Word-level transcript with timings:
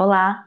Olá! 0.00 0.46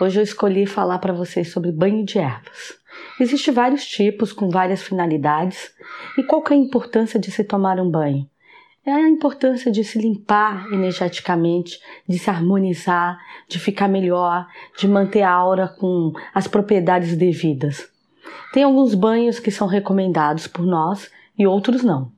Hoje 0.00 0.20
eu 0.20 0.22
escolhi 0.22 0.64
falar 0.64 1.00
para 1.00 1.12
vocês 1.12 1.50
sobre 1.50 1.72
banho 1.72 2.04
de 2.04 2.20
ervas. 2.20 2.78
Existem 3.18 3.52
vários 3.52 3.84
tipos 3.84 4.32
com 4.32 4.48
várias 4.48 4.80
finalidades. 4.80 5.72
E 6.16 6.22
qual 6.22 6.40
é 6.48 6.52
a 6.52 6.56
importância 6.56 7.18
de 7.18 7.28
se 7.28 7.42
tomar 7.42 7.80
um 7.80 7.90
banho? 7.90 8.30
É 8.86 8.92
a 8.92 9.08
importância 9.08 9.72
de 9.72 9.82
se 9.82 9.98
limpar 9.98 10.72
energeticamente, 10.72 11.80
de 12.08 12.16
se 12.16 12.30
harmonizar, 12.30 13.18
de 13.48 13.58
ficar 13.58 13.88
melhor, 13.88 14.46
de 14.78 14.86
manter 14.86 15.22
a 15.22 15.32
aura 15.32 15.66
com 15.66 16.12
as 16.32 16.46
propriedades 16.46 17.16
devidas. 17.16 17.88
Tem 18.52 18.62
alguns 18.62 18.94
banhos 18.94 19.40
que 19.40 19.50
são 19.50 19.66
recomendados 19.66 20.46
por 20.46 20.64
nós 20.64 21.10
e 21.36 21.44
outros 21.44 21.82
não. 21.82 22.12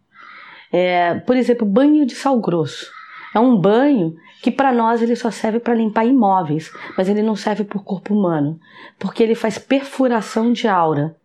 É, 0.71 1.15
por 1.15 1.35
exemplo, 1.35 1.67
banho 1.67 2.05
de 2.05 2.15
sal 2.15 2.39
grosso. 2.39 2.93
É 3.35 3.41
um 3.41 3.57
banho 3.57 4.15
que 4.43 4.51
para 4.51 4.73
nós 4.73 5.03
ele 5.03 5.17
só 5.17 5.31
serve 5.31 5.59
para 5.59 5.75
limpar 5.75 6.05
imóveis, 6.05 6.71
mas 6.97 7.09
ele 7.09 7.23
não 7.23 7.35
serve 7.35 7.65
para 7.65 7.79
o 7.79 7.83
corpo 7.83 8.15
humano, 8.15 8.61
porque 8.99 9.23
ele 9.23 9.35
faz 9.35 9.59
perfuração 9.59 10.53
de 10.53 10.69
aura. 10.69 11.17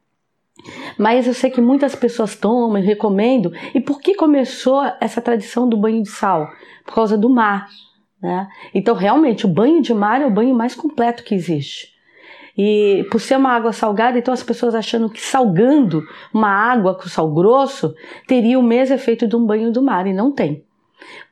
Mas 0.98 1.28
eu 1.28 1.34
sei 1.34 1.50
que 1.50 1.62
muitas 1.62 1.96
pessoas 1.96 2.36
tomam 2.36 2.78
e 2.78 2.86
recomendam. 2.86 3.52
E 3.74 3.80
por 3.80 4.02
que 4.02 4.16
começou 4.16 4.84
essa 5.00 5.22
tradição 5.22 5.70
do 5.70 5.78
banho 5.78 6.04
de 6.04 6.10
sal? 6.10 6.50
Por 6.86 6.96
causa 6.96 7.18
do 7.18 7.30
mar. 7.30 7.68
Né? 8.22 8.48
Então, 8.74 8.96
realmente, 8.96 9.46
o 9.46 9.50
banho 9.50 9.82
de 9.82 9.94
mar 9.94 10.22
é 10.22 10.26
o 10.26 10.32
banho 10.32 10.54
mais 10.54 10.76
completo 10.76 11.24
que 11.24 11.34
existe. 11.34 11.94
E 12.58 13.08
por 13.10 13.22
ser 13.22 13.38
uma 13.38 13.52
água 13.52 13.72
salgada, 13.72 14.18
então 14.18 14.34
as 14.34 14.44
pessoas 14.44 14.76
achando 14.76 15.10
que 15.10 15.22
salgando 15.22 16.04
uma 16.34 16.50
água 16.50 16.94
com 16.94 17.08
sal 17.08 17.34
grosso 17.34 17.96
teria 18.28 18.60
o 18.60 18.64
mesmo 18.64 18.96
efeito 18.96 19.26
de 19.26 19.36
um 19.36 19.46
banho 19.46 19.72
do 19.72 19.82
mar, 19.82 20.06
e 20.06 20.12
não 20.12 20.30
tem. 20.30 20.66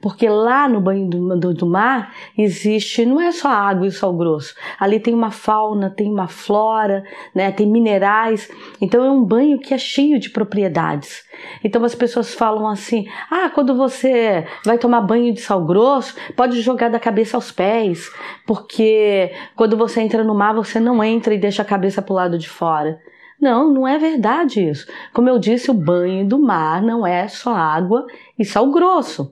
Porque 0.01 0.27
lá 0.29 0.67
no 0.67 0.79
banho 0.79 1.07
do, 1.09 1.37
do, 1.37 1.53
do, 1.53 1.65
mar 1.65 2.13
existe, 2.37 3.05
não 3.05 3.19
é 3.19 3.31
só 3.31 3.49
água 3.49 3.87
e 3.87 3.91
sal 3.91 4.13
grosso. 4.13 4.55
Ali 4.79 4.99
tem 4.99 5.13
uma 5.13 5.31
fauna, 5.31 5.89
tem 5.89 6.11
uma 6.11 6.27
flora, 6.27 7.03
né, 7.33 7.51
tem 7.51 7.67
minerais. 7.67 8.49
Então 8.79 9.03
é 9.03 9.09
um 9.09 9.23
banho 9.23 9.59
que 9.59 9.73
é 9.73 9.77
cheio 9.77 10.19
de 10.19 10.29
propriedades. 10.29 11.23
Então 11.63 11.83
as 11.83 11.95
pessoas 11.95 12.33
falam 12.33 12.67
assim: 12.67 13.07
ah, 13.29 13.49
quando 13.49 13.75
você 13.75 14.45
vai 14.63 14.77
tomar 14.77 15.01
banho 15.01 15.33
de 15.33 15.41
sal 15.41 15.63
grosso, 15.65 16.15
pode 16.35 16.61
jogar 16.61 16.89
da 16.89 16.99
cabeça 16.99 17.37
aos 17.37 17.51
pés, 17.51 18.11
porque 18.45 19.31
quando 19.55 19.77
você 19.77 20.01
entra 20.01 20.23
no 20.23 20.35
mar, 20.35 20.53
você 20.53 20.79
não 20.79 21.03
entra 21.03 21.33
e 21.33 21.39
deixa 21.39 21.61
a 21.61 21.65
cabeça 21.65 22.01
para 22.01 22.13
o 22.13 22.15
lado 22.15 22.37
de 22.37 22.49
fora. 22.49 22.99
Não, 23.39 23.71
não 23.71 23.87
é 23.87 23.99
verdade 23.99 24.67
isso. 24.67 24.87
Como 25.13 25.29
eu 25.29 25.37
disse, 25.37 25.69
o 25.69 25.73
banho 25.73 26.27
do 26.27 26.39
mar 26.39 26.81
não 26.81 27.05
é 27.05 27.27
só 27.27 27.53
água 27.55 28.05
e 28.37 28.43
sal 28.43 28.71
grosso. 28.71 29.31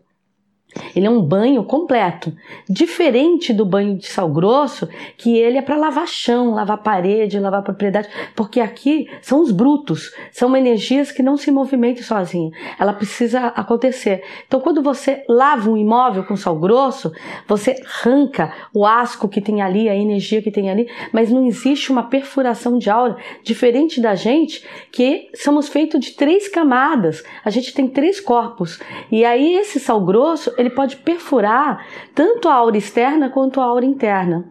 Ele 0.96 1.08
é 1.08 1.10
um 1.10 1.22
banho 1.22 1.64
completo, 1.64 2.34
diferente 2.70 3.54
do 3.54 3.66
banho 3.66 3.98
de 3.98 4.08
sal 4.08 4.30
grosso, 4.30 4.88
que 5.18 5.38
ele 5.38 5.58
é 5.58 5.62
para 5.62 5.78
lavar 5.78 6.08
chão, 6.08 6.54
lavar 6.54 6.78
parede, 6.80 7.40
lavar 7.40 7.64
propriedade, 7.64 8.10
porque 8.36 8.60
aqui 8.60 9.10
são 9.22 9.42
os 9.42 9.52
brutos, 9.52 10.14
são 10.32 10.56
energias 10.56 11.12
que 11.12 11.24
não 11.24 11.38
se 11.38 11.52
movimentam 11.52 12.04
sozinha. 12.04 12.52
Ela 12.80 12.94
precisa 12.94 13.48
acontecer. 13.48 14.24
Então, 14.48 14.60
quando 14.60 14.82
você 14.82 15.24
lava 15.28 15.70
um 15.70 15.78
imóvel 15.78 16.24
com 16.24 16.36
sal 16.36 16.58
grosso, 16.58 17.12
você 17.48 17.76
arranca 17.86 18.54
o 18.74 18.86
asco 18.86 19.30
que 19.30 19.42
tem 19.42 19.62
ali, 19.62 19.88
a 19.90 19.96
energia 19.96 20.42
que 20.42 20.52
tem 20.52 20.70
ali, 20.70 20.90
mas 21.12 21.32
não 21.32 21.46
existe 21.46 21.92
uma 21.92 22.04
perfuração 22.04 22.78
de 22.78 22.90
aura 22.90 23.18
diferente 23.44 24.02
da 24.02 24.16
gente, 24.16 24.66
que 24.92 25.30
somos 25.36 25.68
feitos 25.68 26.00
de 26.00 26.12
três 26.12 26.48
camadas. 26.48 27.24
A 27.44 27.50
gente 27.50 27.74
tem 27.74 27.88
três 27.88 28.20
corpos. 28.20 28.80
E 29.12 29.24
aí 29.24 29.56
esse 29.56 29.80
sal 29.80 30.02
grosso, 30.02 30.54
ele 30.66 30.74
pode 30.74 30.98
perfurar 30.98 31.86
tanto 32.14 32.50
a 32.50 32.56
aura 32.56 32.78
externa 32.78 33.30
quanto 33.30 33.62
a 33.62 33.66
aura 33.66 33.86
interna. 33.86 34.46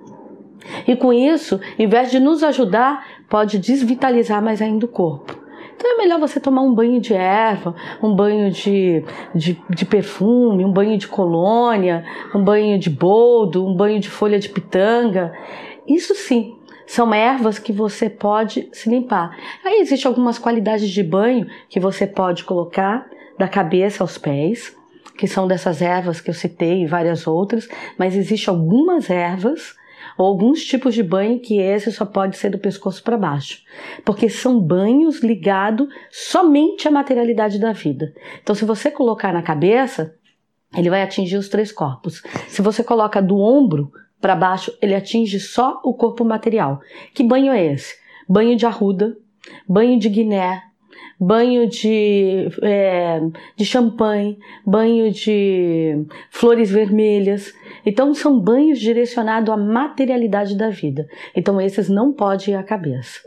E 0.87 0.97
com 0.97 1.13
isso, 1.13 1.61
em 1.79 1.87
vez 1.87 2.11
de 2.11 2.19
nos 2.19 2.43
ajudar, 2.43 3.07
pode 3.29 3.59
desvitalizar 3.59 4.43
mais 4.43 4.63
ainda 4.63 4.87
o 4.87 4.89
corpo. 4.89 5.45
Então 5.77 5.93
é 5.93 5.97
melhor 5.99 6.19
você 6.19 6.41
tomar 6.41 6.63
um 6.63 6.73
banho 6.73 7.01
de 7.01 7.13
erva, 7.13 7.75
um 8.03 8.15
banho 8.15 8.51
de, 8.51 9.05
de, 9.35 9.61
de, 9.69 9.85
perfume, 9.85 10.65
um 10.65 10.73
banho 10.73 10.97
de 10.97 11.09
colônia, 11.09 12.05
um 12.35 12.43
banho 12.43 12.79
de 12.79 12.89
boldo, 12.89 13.67
um 13.67 13.75
banho 13.75 13.99
de 13.99 14.09
folha 14.09 14.39
de 14.39 14.49
pitanga. 14.49 15.33
Isso 15.87 16.15
sim, 16.15 16.57
são 16.87 17.13
ervas 17.13 17.59
que 17.59 17.73
você 17.73 18.09
pode 18.09 18.69
se 18.73 18.89
limpar. 18.89 19.37
Aí 19.65 19.81
existem 19.81 20.09
algumas 20.09 20.39
qualidades 20.39 20.89
de 20.89 21.03
banho 21.03 21.47
que 21.69 21.81
você 21.81 22.07
pode 22.07 22.45
colocar 22.45 23.07
da 23.37 23.49
cabeça 23.49 24.03
aos 24.03 24.17
pés 24.17 24.75
que 25.17 25.27
são 25.27 25.47
dessas 25.47 25.81
ervas 25.81 26.21
que 26.21 26.31
eu 26.31 26.35
citei 26.35 26.83
e 26.83 26.87
várias 26.87 27.27
outras, 27.27 27.69
mas 27.99 28.17
existem 28.17 28.53
algumas 28.53 29.11
ervas 29.11 29.75
ou 30.19 30.27
alguns 30.27 30.65
tipos 30.65 30.95
de 30.95 31.03
banho 31.03 31.41
que 31.41 31.59
esse 31.59 31.91
só 31.91 32.05
pode 32.05 32.37
ser 32.37 32.51
do 32.51 32.59
pescoço 32.59 33.03
para 33.03 33.17
baixo, 33.17 33.63
porque 34.05 34.29
são 34.29 34.61
banhos 34.61 35.21
ligados 35.21 35.89
somente 36.11 36.87
à 36.87 36.91
materialidade 36.91 37.59
da 37.59 37.73
vida. 37.73 38.13
Então, 38.43 38.55
se 38.55 38.65
você 38.65 38.91
colocar 38.91 39.33
na 39.33 39.43
cabeça, 39.43 40.15
ele 40.77 40.91
vai 40.91 41.03
atingir 41.03 41.37
os 41.37 41.49
três 41.49 41.73
corpos. 41.73 42.23
Se 42.49 42.63
você 42.63 42.83
coloca 42.83 43.21
do 43.23 43.39
ombro 43.39 43.91
para 44.21 44.37
baixo, 44.37 44.77
ele 44.81 44.95
atinge 44.95 45.39
só 45.39 45.81
o 45.85 45.95
corpo 45.95 46.25
material. 46.25 46.81
Que 47.13 47.23
banho 47.23 47.53
é 47.53 47.73
esse? 47.73 47.95
Banho 48.29 48.57
de 48.57 48.67
arruda, 48.67 49.17
banho 49.69 49.99
de 49.99 50.09
guiné, 50.09 50.63
banho 51.19 51.69
de, 51.69 52.49
é, 52.63 53.21
de 53.57 53.65
champanhe, 53.65 54.39
banho 54.67 55.11
de 55.11 56.05
flores 56.31 56.71
vermelhas. 56.71 57.53
Então, 57.85 58.15
são 58.15 58.39
banhos 58.39 58.79
direcionados 58.79 59.51
à 59.51 59.57
materialidade 59.57 60.57
da 60.57 60.71
vida. 60.71 61.07
Então, 61.35 61.61
esses 61.61 61.89
não 61.89 62.13
podem 62.13 62.55
ir 62.55 62.57
à 62.57 62.63
cabeça. 62.63 63.21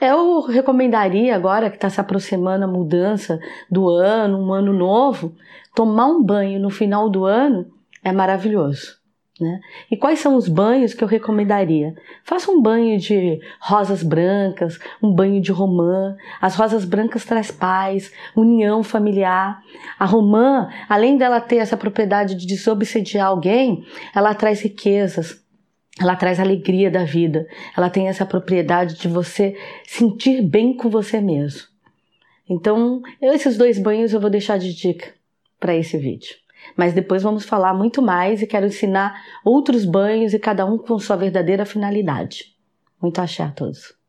Eu 0.00 0.40
recomendaria, 0.40 1.34
agora 1.34 1.70
que 1.70 1.76
está 1.76 1.88
se 1.88 2.00
aproximando 2.00 2.64
a 2.64 2.68
mudança 2.68 3.38
do 3.70 3.88
ano, 3.88 4.38
um 4.38 4.52
ano 4.52 4.72
novo, 4.72 5.34
tomar 5.74 6.06
um 6.06 6.22
banho 6.22 6.60
no 6.60 6.68
final 6.68 7.08
do 7.08 7.24
ano 7.24 7.66
é 8.02 8.12
maravilhoso. 8.12 9.03
Né? 9.40 9.60
E 9.90 9.96
quais 9.96 10.20
são 10.20 10.36
os 10.36 10.48
banhos 10.48 10.94
que 10.94 11.02
eu 11.02 11.08
recomendaria? 11.08 11.96
Faça 12.22 12.52
um 12.52 12.62
banho 12.62 12.98
de 12.98 13.40
rosas 13.60 14.00
brancas, 14.02 14.78
um 15.02 15.12
banho 15.12 15.40
de 15.40 15.50
romã. 15.50 16.16
As 16.40 16.54
rosas 16.54 16.84
brancas 16.84 17.24
traz 17.24 17.50
paz, 17.50 18.12
união 18.36 18.84
familiar. 18.84 19.60
A 19.98 20.04
romã, 20.04 20.68
além 20.88 21.18
dela 21.18 21.40
ter 21.40 21.56
essa 21.56 21.76
propriedade 21.76 22.36
de 22.36 22.46
desobsediar 22.46 23.26
alguém, 23.26 23.84
ela 24.14 24.34
traz 24.34 24.60
riquezas. 24.60 25.42
Ela 26.00 26.14
traz 26.14 26.38
alegria 26.38 26.90
da 26.90 27.04
vida. 27.04 27.46
Ela 27.76 27.90
tem 27.90 28.08
essa 28.08 28.24
propriedade 28.24 28.96
de 28.96 29.08
você 29.08 29.56
sentir 29.84 30.42
bem 30.42 30.76
com 30.76 30.88
você 30.88 31.20
mesmo. 31.20 31.68
Então, 32.48 33.00
esses 33.20 33.56
dois 33.56 33.78
banhos 33.80 34.12
eu 34.12 34.20
vou 34.20 34.30
deixar 34.30 34.58
de 34.58 34.72
dica 34.74 35.12
para 35.58 35.74
esse 35.74 35.96
vídeo. 35.98 36.43
Mas 36.76 36.92
depois 36.92 37.22
vamos 37.22 37.44
falar 37.44 37.74
muito 37.74 38.00
mais 38.02 38.42
e 38.42 38.46
quero 38.46 38.66
ensinar 38.66 39.22
outros 39.44 39.84
banhos 39.84 40.34
e 40.34 40.38
cada 40.38 40.64
um 40.66 40.78
com 40.78 40.98
sua 40.98 41.16
verdadeira 41.16 41.64
finalidade. 41.64 42.54
Muito 43.00 43.20
axé 43.20 43.42
a 43.42 43.50
todos. 43.50 44.03